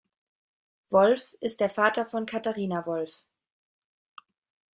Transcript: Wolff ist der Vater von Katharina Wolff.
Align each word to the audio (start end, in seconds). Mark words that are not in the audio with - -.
Wolff 0.89 1.35
ist 1.41 1.59
der 1.59 1.69
Vater 1.69 2.07
von 2.07 2.25
Katharina 2.25 2.87
Wolff. 2.87 3.21